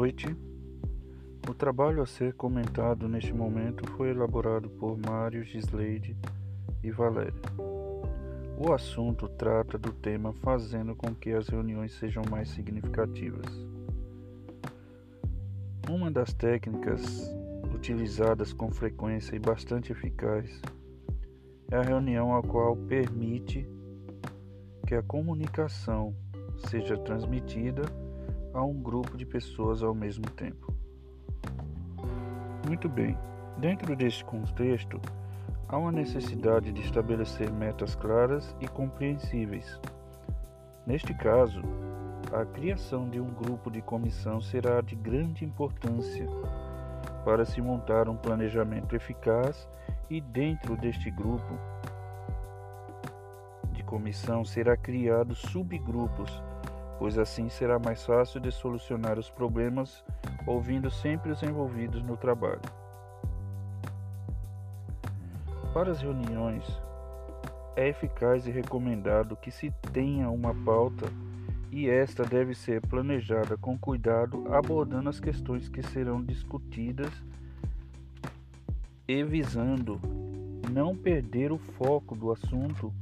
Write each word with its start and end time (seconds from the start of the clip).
noite. 0.00 0.34
O 1.46 1.52
trabalho 1.52 2.02
a 2.02 2.06
ser 2.06 2.32
comentado 2.32 3.06
neste 3.06 3.34
momento 3.34 3.86
foi 3.90 4.08
elaborado 4.08 4.70
por 4.70 4.96
Mário 4.96 5.44
Gisleide 5.44 6.16
e 6.82 6.90
Valéria. 6.90 7.34
O 8.56 8.72
assunto 8.72 9.28
trata 9.28 9.76
do 9.76 9.92
tema 9.92 10.32
fazendo 10.32 10.96
com 10.96 11.14
que 11.14 11.32
as 11.32 11.48
reuniões 11.48 11.92
sejam 11.92 12.22
mais 12.30 12.48
significativas. 12.48 13.44
Uma 15.86 16.10
das 16.10 16.32
técnicas 16.32 17.30
utilizadas 17.74 18.54
com 18.54 18.70
frequência 18.70 19.36
e 19.36 19.38
bastante 19.38 19.92
eficaz 19.92 20.62
é 21.70 21.76
a 21.76 21.82
reunião 21.82 22.34
a 22.34 22.42
qual 22.42 22.74
permite 22.74 23.68
que 24.86 24.94
a 24.94 25.02
comunicação 25.02 26.16
seja 26.70 26.96
transmitida 26.96 27.82
a 28.52 28.62
um 28.62 28.80
grupo 28.80 29.16
de 29.16 29.24
pessoas 29.24 29.82
ao 29.82 29.94
mesmo 29.94 30.28
tempo. 30.30 30.74
Muito 32.66 32.88
bem, 32.88 33.16
dentro 33.58 33.94
deste 33.96 34.24
contexto, 34.24 35.00
há 35.68 35.76
uma 35.76 35.92
necessidade 35.92 36.72
de 36.72 36.80
estabelecer 36.82 37.50
metas 37.50 37.94
claras 37.94 38.54
e 38.60 38.68
compreensíveis. 38.68 39.80
Neste 40.86 41.14
caso, 41.14 41.62
a 42.32 42.44
criação 42.44 43.08
de 43.08 43.20
um 43.20 43.30
grupo 43.30 43.70
de 43.70 43.80
comissão 43.80 44.40
será 44.40 44.80
de 44.80 44.94
grande 44.94 45.44
importância 45.44 46.26
para 47.24 47.44
se 47.44 47.60
montar 47.60 48.08
um 48.08 48.16
planejamento 48.16 48.94
eficaz 48.94 49.68
e 50.08 50.20
dentro 50.20 50.76
deste 50.76 51.10
grupo 51.10 51.54
de 53.72 53.82
comissão 53.82 54.44
será 54.44 54.76
criado 54.76 55.34
subgrupos 55.34 56.42
pois 57.00 57.16
assim 57.16 57.48
será 57.48 57.78
mais 57.78 58.04
fácil 58.04 58.38
de 58.38 58.52
solucionar 58.52 59.18
os 59.18 59.30
problemas 59.30 60.04
ouvindo 60.46 60.90
sempre 60.90 61.32
os 61.32 61.42
envolvidos 61.42 62.02
no 62.02 62.14
trabalho. 62.14 62.60
Para 65.72 65.92
as 65.92 66.02
reuniões, 66.02 66.62
é 67.74 67.88
eficaz 67.88 68.46
e 68.46 68.50
recomendado 68.50 69.34
que 69.34 69.50
se 69.50 69.72
tenha 69.94 70.28
uma 70.28 70.54
pauta 70.54 71.06
e 71.72 71.88
esta 71.88 72.22
deve 72.22 72.54
ser 72.54 72.82
planejada 72.82 73.56
com 73.56 73.78
cuidado, 73.78 74.52
abordando 74.52 75.08
as 75.08 75.18
questões 75.18 75.70
que 75.70 75.82
serão 75.82 76.22
discutidas 76.22 77.10
e 79.08 79.24
visando 79.24 79.98
não 80.70 80.94
perder 80.94 81.50
o 81.50 81.56
foco 81.56 82.14
do 82.14 82.30
assunto, 82.30 82.92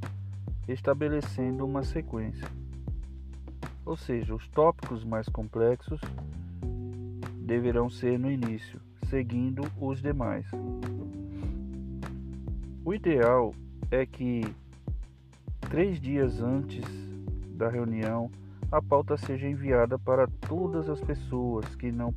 estabelecendo 0.69 1.65
uma 1.65 1.83
sequência 1.83 2.47
ou 3.85 3.97
seja, 3.97 4.35
os 4.35 4.47
tópicos 4.49 5.03
mais 5.03 5.27
complexos 5.27 5.99
deverão 7.37 7.89
ser 7.89 8.19
no 8.19 8.29
início, 8.29 8.79
seguindo 9.09 9.63
os 9.79 10.01
demais. 10.01 10.45
O 12.85 12.93
ideal 12.93 13.53
é 13.91 14.05
que 14.05 14.41
três 15.61 15.99
dias 15.99 16.41
antes 16.41 16.85
da 17.55 17.69
reunião 17.69 18.29
a 18.71 18.81
pauta 18.81 19.17
seja 19.17 19.47
enviada 19.47 19.97
para 19.97 20.27
todas 20.47 20.87
as 20.89 21.01
pessoas 21.01 21.65
que, 21.75 21.91
não, 21.91 22.13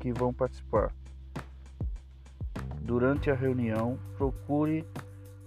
que 0.00 0.12
vão 0.12 0.34
participar. 0.34 0.92
Durante 2.80 3.30
a 3.30 3.34
reunião, 3.34 3.96
procure 4.18 4.84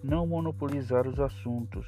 não 0.02 0.26
monopolizar 0.26 1.06
os 1.06 1.20
assuntos 1.20 1.86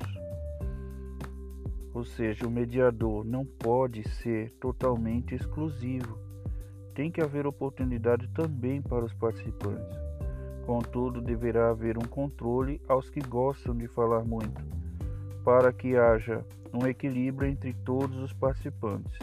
ou 1.94 2.04
seja, 2.04 2.46
o 2.46 2.52
mediador 2.52 3.26
não 3.26 3.46
pode 3.46 4.08
ser 4.08 4.52
totalmente 4.60 5.36
exclusivo. 5.36 6.18
Tem 6.94 7.12
que 7.12 7.22
haver 7.22 7.46
oportunidade 7.46 8.28
também 8.30 8.82
para 8.82 9.06
os 9.06 9.14
participantes. 9.14 9.98
Contudo, 10.66 11.22
deverá 11.22 11.70
haver 11.70 11.98
um 11.98 12.08
controle 12.08 12.82
aos 12.88 13.10
que 13.10 13.22
gostam 13.22 13.76
de 13.76 13.88
falar 13.88 14.24
muito, 14.24 14.62
para 15.44 15.72
que 15.72 15.96
haja 15.96 16.46
um 16.74 16.86
equilíbrio 16.86 17.50
entre 17.50 17.74
todos 17.74 18.18
os 18.18 18.34
participantes. 18.34 19.18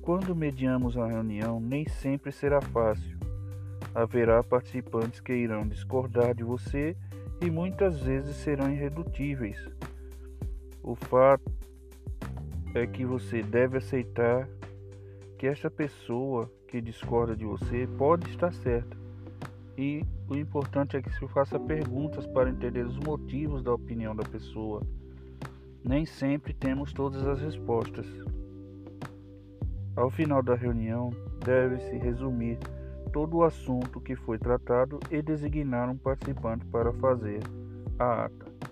Quando 0.00 0.34
mediamos 0.34 0.96
a 0.96 1.06
reunião, 1.06 1.60
nem 1.60 1.86
sempre 1.86 2.32
será 2.32 2.62
fácil. 2.62 3.18
Haverá 3.94 4.42
participantes 4.42 5.20
que 5.20 5.34
irão 5.34 5.68
discordar 5.68 6.34
de 6.34 6.42
você 6.42 6.96
e 7.42 7.50
muitas 7.50 8.00
vezes 8.00 8.36
serão 8.36 8.72
irredutíveis 8.72 9.58
o 10.88 10.94
fato 10.94 11.52
é 12.74 12.86
que 12.86 13.04
você 13.04 13.42
deve 13.42 13.76
aceitar 13.76 14.48
que 15.36 15.46
esta 15.46 15.70
pessoa 15.70 16.50
que 16.66 16.80
discorda 16.80 17.36
de 17.36 17.44
você 17.44 17.86
pode 17.98 18.26
estar 18.30 18.50
certa. 18.54 18.96
E 19.76 20.02
o 20.30 20.34
importante 20.34 20.96
é 20.96 21.02
que 21.02 21.12
se 21.12 21.28
faça 21.28 21.60
perguntas 21.60 22.26
para 22.26 22.48
entender 22.48 22.86
os 22.86 22.96
motivos 22.96 23.62
da 23.62 23.74
opinião 23.74 24.16
da 24.16 24.22
pessoa. 24.22 24.80
Nem 25.84 26.06
sempre 26.06 26.54
temos 26.54 26.90
todas 26.94 27.26
as 27.26 27.38
respostas. 27.38 28.06
Ao 29.94 30.08
final 30.08 30.42
da 30.42 30.54
reunião, 30.54 31.10
deve-se 31.44 31.98
resumir 31.98 32.58
todo 33.12 33.36
o 33.36 33.44
assunto 33.44 34.00
que 34.00 34.16
foi 34.16 34.38
tratado 34.38 34.98
e 35.10 35.20
designar 35.20 35.90
um 35.90 35.98
participante 35.98 36.64
para 36.64 36.94
fazer 36.94 37.40
a 37.98 38.24
ata. 38.24 38.67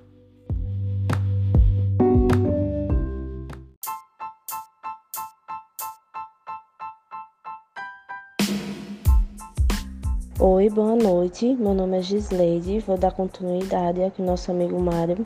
Oi, 10.39 10.69
boa 10.69 10.95
noite. 10.95 11.57
Meu 11.59 11.73
nome 11.73 11.97
é 11.97 12.03
Gisleide. 12.03 12.81
Vou 12.81 12.99
dar 12.99 13.11
continuidade 13.11 14.03
ao 14.03 14.11
que 14.11 14.21
nosso 14.21 14.51
amigo 14.51 14.79
Mário 14.79 15.25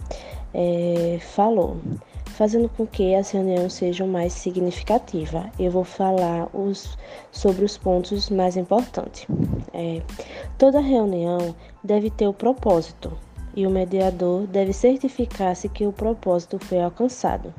é, 0.54 1.18
falou, 1.20 1.78
fazendo 2.26 2.68
com 2.68 2.86
que 2.86 3.12
as 3.16 3.28
reuniões 3.32 3.72
sejam 3.72 4.06
mais 4.06 4.32
significativas. 4.32 5.46
Eu 5.58 5.72
vou 5.72 5.82
falar 5.82 6.48
os, 6.54 6.96
sobre 7.32 7.64
os 7.64 7.76
pontos 7.76 8.30
mais 8.30 8.56
importantes. 8.56 9.26
É, 9.74 10.00
toda 10.56 10.78
reunião 10.78 11.56
deve 11.82 12.08
ter 12.08 12.28
o 12.28 12.32
propósito 12.32 13.10
e 13.56 13.66
o 13.66 13.70
mediador 13.70 14.46
deve 14.46 14.72
certificar-se 14.72 15.68
que 15.68 15.88
o 15.88 15.92
propósito 15.92 16.56
foi 16.60 16.80
alcançado. 16.80 17.52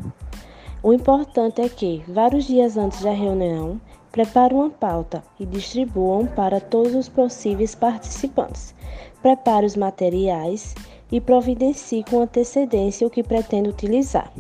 O 0.82 0.94
importante 0.94 1.62
é 1.62 1.68
que, 1.68 2.02
vários 2.08 2.46
dias 2.46 2.78
antes 2.78 3.02
da 3.02 3.12
reunião, 3.12 3.80
Prepare 4.12 4.54
uma 4.54 4.70
pauta 4.70 5.24
e 5.40 5.46
distribuam 5.46 6.26
para 6.26 6.60
todos 6.60 6.94
os 6.94 7.08
possíveis 7.08 7.74
participantes. 7.74 8.76
Prepare 9.22 9.66
os 9.66 9.78
materiais 9.78 10.76
e 11.10 11.22
providencie 11.22 12.04
com 12.04 12.22
antecedência 12.22 13.08
o 13.08 13.10
que 13.10 13.24
pretende 13.24 13.70
utilizar. 13.70 14.32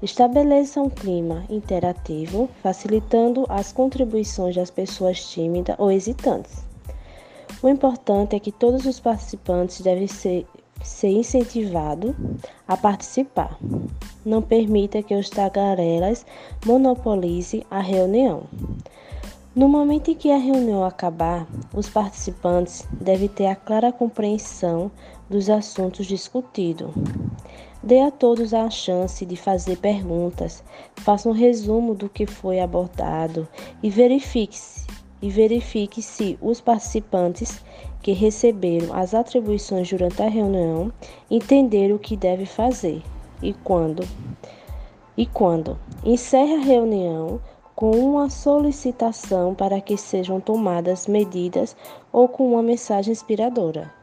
Estabeleça 0.00 0.80
um 0.80 0.88
clima 0.88 1.44
interativo, 1.50 2.48
facilitando 2.62 3.44
as 3.48 3.72
contribuições 3.72 4.54
das 4.54 4.70
pessoas 4.70 5.28
tímidas 5.28 5.74
ou 5.78 5.90
hesitantes. 5.90 6.64
O 7.62 7.68
importante 7.68 8.36
é 8.36 8.40
que 8.40 8.52
todos 8.52 8.86
os 8.86 9.00
participantes 9.00 9.80
devem 9.80 10.06
ser, 10.06 10.46
ser 10.82 11.08
incentivados 11.08 12.14
a 12.66 12.76
participar. 12.76 13.58
Não 14.24 14.42
permita 14.42 15.02
que 15.02 15.14
os 15.14 15.30
tagarelas 15.30 16.24
monopolizem 16.64 17.64
a 17.70 17.80
reunião. 17.80 18.44
No 19.54 19.68
momento 19.68 20.10
em 20.10 20.14
que 20.14 20.30
a 20.30 20.36
reunião 20.36 20.84
acabar, 20.84 21.46
os 21.74 21.88
participantes 21.88 22.86
devem 22.92 23.26
ter 23.26 23.46
a 23.46 23.56
clara 23.56 23.90
compreensão 23.90 24.90
dos 25.28 25.50
assuntos 25.50 26.06
discutidos. 26.06 26.90
Dê 27.82 28.00
a 28.00 28.10
todos 28.10 28.54
a 28.54 28.70
chance 28.70 29.26
de 29.26 29.36
fazer 29.36 29.78
perguntas, 29.78 30.62
faça 30.96 31.28
um 31.28 31.32
resumo 31.32 31.94
do 31.94 32.08
que 32.08 32.26
foi 32.26 32.60
abordado 32.60 33.48
e 33.82 33.90
verifique 33.90 34.56
se, 34.56 34.86
e 35.20 35.30
verifique 35.30 36.00
se 36.00 36.38
os 36.40 36.60
participantes 36.60 37.60
que 38.02 38.12
receberam 38.12 38.94
as 38.94 39.14
atribuições 39.14 39.88
durante 39.88 40.22
a 40.22 40.28
reunião 40.28 40.92
entenderam 41.30 41.96
o 41.96 41.98
que 41.98 42.16
deve 42.16 42.46
fazer 42.46 43.02
e 43.42 43.52
quando. 43.52 44.06
E 45.16 45.26
quando 45.26 45.78
encerre 46.04 46.54
a 46.54 46.60
reunião, 46.60 47.40
com 47.74 47.92
uma 47.92 48.28
solicitação 48.28 49.54
para 49.54 49.80
que 49.80 49.96
sejam 49.96 50.38
tomadas 50.38 51.06
medidas 51.06 51.76
ou 52.12 52.28
com 52.28 52.52
uma 52.52 52.62
mensagem 52.62 53.12
inspiradora. 53.12 53.99